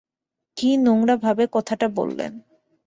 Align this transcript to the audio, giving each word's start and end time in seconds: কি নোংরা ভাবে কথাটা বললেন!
কি 0.57 0.69
নোংরা 0.77 1.15
ভাবে 1.15 1.43
কথাটা 1.51 1.87
বললেন! 1.89 2.31